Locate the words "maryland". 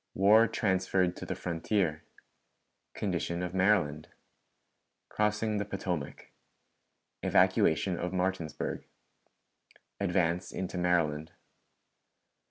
3.53-4.07, 10.79-11.33